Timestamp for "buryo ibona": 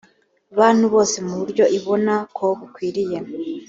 1.39-2.13